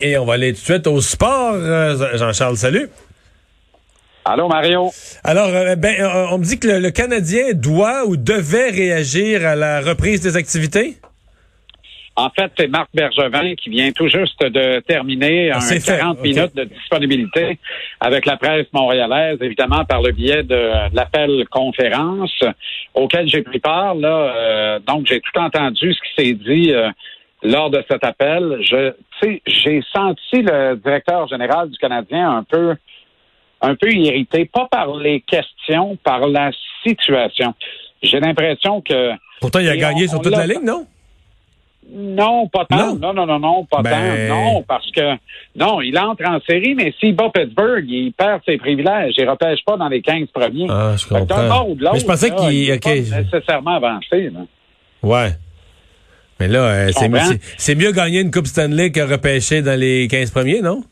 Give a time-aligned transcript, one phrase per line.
[0.00, 1.54] Et on va aller tout de suite au sport.
[1.54, 2.88] Euh, Jean-Charles, salut.
[4.24, 4.90] Allô, Mario.
[5.24, 9.56] Alors, euh, ben, euh, on me dit que le, Canadien doit ou devait réagir à
[9.56, 10.98] la reprise des activités?
[12.14, 16.54] En fait, c'est Marc Bergevin qui vient tout juste de terminer ah, un 40 minutes
[16.54, 17.58] de disponibilité
[17.98, 22.44] avec la presse montréalaise, évidemment par le biais de, l'appel conférence
[22.94, 23.96] auquel j'ai pris part.
[23.96, 26.72] Là, donc, j'ai tout entendu ce qui s'est dit
[27.42, 28.58] lors de cet appel.
[28.62, 28.92] Je,
[29.46, 32.74] j'ai senti le directeur général du Canadien un peu,
[33.60, 36.50] un peu irrité, pas par les questions, par la
[36.86, 37.54] situation.
[38.02, 39.12] J'ai l'impression que.
[39.40, 40.86] Pourtant, il a gagné sur toute la ligne, non?
[41.90, 42.96] Non, pas tant.
[42.96, 44.34] Non, non, non, non, pas ben- tant.
[44.34, 45.16] Non, parce que
[45.56, 49.14] non, il entre en série, mais s'il bat Pittsburgh, il perd ses privilèges.
[49.16, 50.66] Il repêche pas dans les 15 premiers.
[50.68, 51.66] Ah, je comprends.
[51.92, 54.28] mais je pensais qu'il pas nécessairement avancé.
[54.30, 54.40] Là.
[55.02, 55.30] Ouais.
[56.40, 56.90] Mais là, euh,
[57.56, 60.82] c'est mieux gagner une Coupe Stanley que repêcher dans les 15 premiers, non?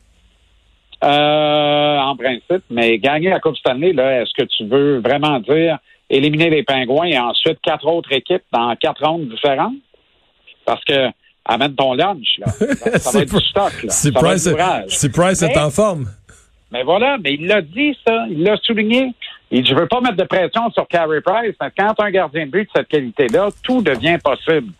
[1.03, 5.77] Euh, en principe, mais gagner la Coupe Stanley, là, est-ce que tu veux vraiment dire
[6.09, 9.75] éliminer les Pingouins et ensuite quatre autres équipes dans quatre rondes différentes?
[10.65, 11.09] Parce que
[11.45, 12.47] amène ton lunch, là.
[12.97, 13.89] Ça, va être du stock, là.
[13.89, 14.49] Si Price,
[14.87, 16.07] si Price est en forme.
[16.71, 18.25] Mais voilà, mais il l'a dit, ça.
[18.29, 19.13] Il l'a souligné.
[19.51, 22.45] Il dit, je veux pas mettre de pression sur Carey Price, mais quand un gardien
[22.45, 24.73] de but de cette qualité-là, tout devient possible.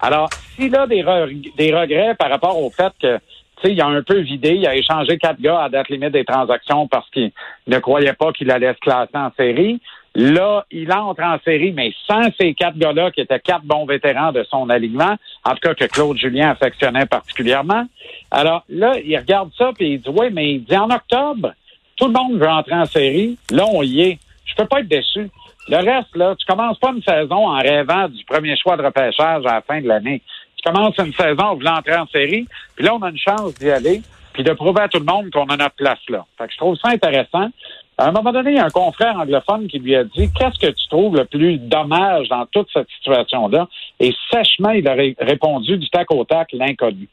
[0.00, 3.18] Alors, s'il a des, regrets par rapport au fait que
[3.60, 6.12] tu sais, il a un peu vidé, il a échangé quatre gars à date limite
[6.12, 7.32] des transactions parce qu'il
[7.66, 9.80] ne croyait pas qu'il allait se classer en série.
[10.14, 14.30] Là, il entre en série, mais sans ces quatre gars-là, qui étaient quatre bons vétérans
[14.30, 17.84] de son alignement, en tout cas que Claude Julien affectionnait particulièrement.
[18.30, 21.52] Alors là, il regarde ça, puis il dit, oui, mais il dit en octobre,
[21.96, 23.38] tout le monde veut entrer en série.
[23.50, 24.18] Là, on y est.
[24.44, 25.30] Je peux pas être déçu.
[25.68, 29.44] Le reste, là, tu commences pas une saison en rêvant du premier choix de repêchage
[29.44, 30.22] à la fin de l'année.
[30.56, 33.54] Tu commences une saison en voulant entrer en série, puis là, on a une chance
[33.54, 34.00] d'y aller,
[34.32, 36.24] puis de prouver à tout le monde qu'on a notre place là.
[36.38, 37.50] Fait que je trouve ça intéressant.
[37.98, 40.58] À un moment donné, il y a un confrère anglophone qui lui a dit Qu'est-ce
[40.58, 43.68] que tu trouves le plus dommage dans toute cette situation-là?
[44.00, 47.08] Et sèchement, il a répondu du tac au tac l'inconnu.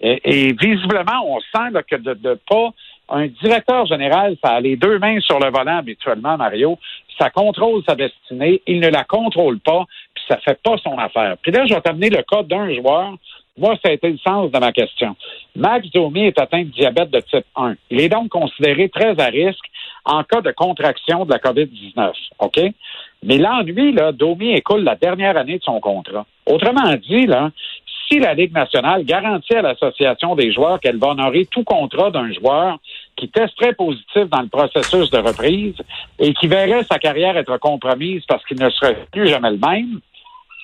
[0.00, 2.70] Et, visiblement, on sent que de, de pas
[3.08, 6.78] un directeur général, ça a les deux mains sur le volant habituellement, Mario.
[7.18, 11.36] Ça contrôle sa destinée, il ne la contrôle pas, puis ça fait pas son affaire.
[11.42, 13.14] Puis là, je vais t'amener le cas d'un joueur.
[13.56, 15.16] Moi, ça a été le sens de ma question.
[15.56, 17.74] Max Domi est atteint de diabète de type 1.
[17.90, 19.64] Il est donc considéré très à risque
[20.04, 22.12] en cas de contraction de la COVID-19.
[22.38, 22.60] OK?
[23.24, 26.24] Mais l'ennui, Domi écoule la dernière année de son contrat.
[26.46, 27.50] Autrement dit, là,
[28.10, 32.32] si la Ligue nationale garantit à l'Association des joueurs qu'elle va honorer tout contrat d'un
[32.32, 32.78] joueur
[33.16, 35.76] qui testerait positif dans le processus de reprise
[36.18, 40.00] et qui verrait sa carrière être compromise parce qu'il ne serait plus jamais le même,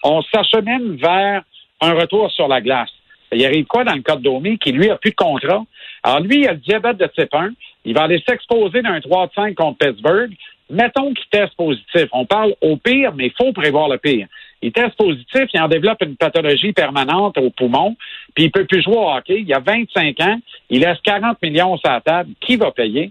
[0.03, 1.43] on s'achemine vers
[1.81, 2.91] un retour sur la glace.
[3.33, 5.65] Il arrive quoi dans le cas de Domi qui, lui, a plus de contrat?
[6.03, 7.51] Alors, lui, il a le diabète de type 1.
[7.85, 10.31] Il va aller s'exposer d'un 3 5 contre Pittsburgh.
[10.71, 12.07] Mettons qu'il teste positif.
[12.13, 14.29] On parle au pire, mais il faut prévoir le pire.
[14.65, 17.97] Il teste positif, il en développe une pathologie permanente au poumon,
[18.35, 19.45] puis il peut plus jouer au hockey.
[19.47, 22.31] Il a 25 ans, il laisse 40 millions sur la table.
[22.41, 23.11] Qui va payer?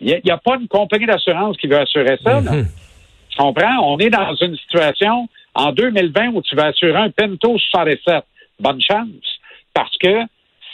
[0.00, 2.40] Il n'y a, pas une compagnie d'assurance qui veut assurer ça.
[2.40, 2.66] Mm-hmm.
[3.30, 3.78] Tu comprends?
[3.84, 8.24] On est dans une situation en 2020 où tu vas assurer un Pinto 67.
[8.58, 9.06] Bonne chance.
[9.72, 10.22] Parce que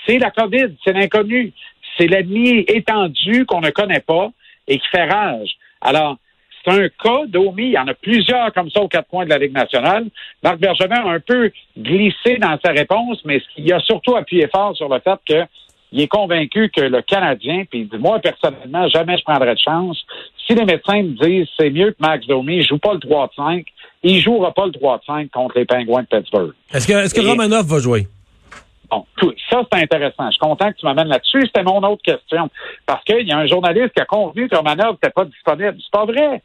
[0.06, 1.53] c'est la COVID, c'est l'inconnu.
[1.99, 4.31] C'est l'ennemi étendu qu'on ne connaît pas
[4.67, 5.50] et qui fait rage.
[5.82, 6.17] Alors,
[6.65, 7.65] c'est un cas d'OMI.
[7.65, 10.06] Il y en a plusieurs comme ça aux quatre coins de la Ligue nationale.
[10.43, 14.76] Marc Bergevin a un peu glissé dans sa réponse, mais il a surtout appuyé fort
[14.76, 19.54] sur le fait qu'il est convaincu que le Canadien, puis moi personnellement, jamais je prendrais
[19.54, 19.99] de chance.
[20.47, 23.65] Si les médecins me disent c'est mieux que Max Domi, il joue pas le 3-5,
[24.03, 26.53] il jouera pas le 3-5 contre les Pingouins de Pittsburgh.
[26.72, 28.06] Est-ce que, est-ce que Romanov va jouer?
[28.91, 29.05] Bon,
[29.49, 30.27] ça, c'est intéressant.
[30.27, 31.43] Je suis content que tu m'amènes là-dessus.
[31.43, 32.51] C'était mon autre question.
[32.87, 35.77] Parce qu'il y a un journaliste qui a convenu que Romanov n'était pas disponible.
[35.78, 36.43] C'est pas vrai.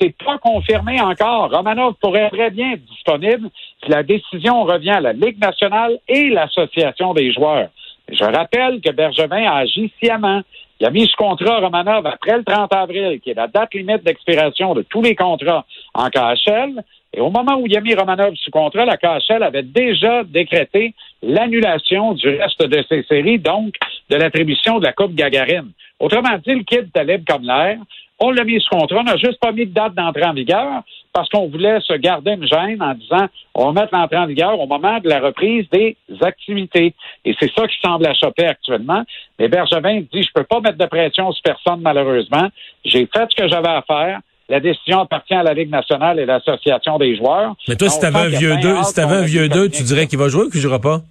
[0.00, 1.50] C'est pas confirmé encore.
[1.50, 3.50] Romanov pourrait très bien être disponible
[3.82, 7.68] si la décision revient à la Ligue nationale et l'Association des joueurs.
[8.10, 10.42] Je rappelle que Bergevin a agi sciemment.
[10.80, 14.04] Il a mis ce contrat Romanov après le 30 avril, qui est la date limite
[14.04, 15.64] d'expiration de tous les contrats
[15.94, 16.84] en KHL.
[17.14, 20.94] Et au moment où il a mis Romanov sous contrat, la KHL avait déjà décrété
[21.22, 23.74] l'annulation du reste de ces séries, donc
[24.10, 25.72] de l'attribution de la Coupe Gagarine.
[26.00, 27.78] Autrement dit, le kid était libre comme l'air.
[28.20, 30.82] On l'a mis sous contrat, on n'a juste pas mis de date d'entrée en vigueur
[31.12, 34.58] parce qu'on voulait se garder une gêne en disant on va mettre l'entrée en vigueur
[34.58, 36.94] au moment de la reprise des activités.
[37.24, 39.02] Et c'est ça qui semble à choper actuellement.
[39.38, 42.48] Mais Bergevin dit je peux pas mettre de pression sur personne malheureusement.
[42.84, 44.20] J'ai fait ce que j'avais à faire.
[44.48, 47.54] La décision appartient à la Ligue nationale et l'Association des joueurs.
[47.68, 50.18] Mais toi, si t'avais un vieux 2, si t'avais un vieux 2, tu dirais qu'il
[50.18, 51.02] va jouer ou qu'il jouera pas?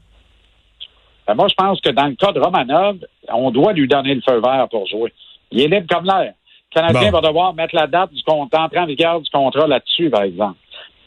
[1.27, 2.97] Ben, moi, je pense que dans le cas de Romanov,
[3.29, 5.13] on doit lui donner le feu vert pour jouer.
[5.51, 6.33] Il est libre comme l'air.
[6.75, 10.23] Le Canadien va devoir mettre la date du contrat, en vigueur du contrat là-dessus, par
[10.23, 10.57] exemple.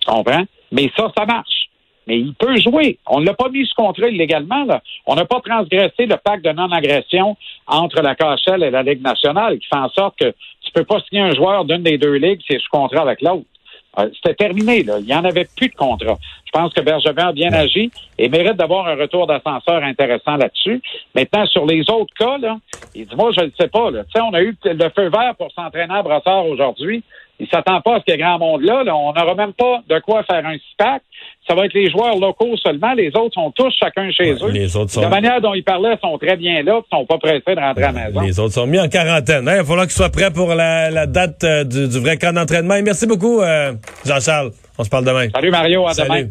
[0.01, 0.45] Tu comprends?
[0.73, 1.69] Mais ça, ça marche.
[2.07, 2.99] Mais il peut jouer.
[3.07, 4.65] On ne l'a pas mis sous contrat illégalement.
[4.65, 4.83] Là.
[5.07, 7.37] On n'a pas transgressé le pacte de non-agression
[7.67, 10.35] entre la KHL et la Ligue nationale, qui fait en sorte que
[10.71, 13.45] tu peux pas signer un joueur d'une des deux ligues, c'est sous contrat avec l'autre.
[13.99, 14.99] Euh, c'était terminé, là.
[15.01, 16.17] Il n'y en avait plus de contrat.
[16.47, 20.81] Je pense que Bergevin a bien agi et mérite d'avoir un retour d'ascenseur intéressant là-dessus.
[21.15, 22.59] Maintenant, sur les autres cas, là,
[22.95, 24.05] il dit, moi, je ne sais pas, là.
[24.05, 27.03] Tu sais, on a eu le feu vert pour s'entraîner à Brossard aujourd'hui.
[27.41, 28.83] Il s'attend pas à ce qu'il y ait grand monde là.
[28.95, 31.03] On n'aura même pas de quoi faire un SPAC.
[31.49, 32.93] Ça va être les joueurs locaux seulement.
[32.93, 34.51] Les autres sont tous chacun chez eux.
[34.51, 35.01] Les autres sont...
[35.01, 37.85] La manière dont ils parlaient sont très bien là, ils sont pas pressés de rentrer
[37.85, 38.21] à la maison.
[38.21, 39.49] Les autres sont mis en quarantaine.
[39.49, 39.55] Hein?
[39.55, 42.75] Il va falloir qu'ils soient prêts pour la, date euh, du, vrai camp d'entraînement.
[42.85, 43.73] merci beaucoup, euh,
[44.05, 44.51] Jean-Charles.
[44.79, 45.29] On se parle demain.
[45.35, 46.29] Salut Mario, à demain.